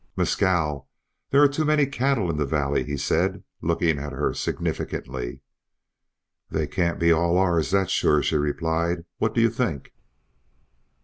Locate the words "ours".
7.13-7.69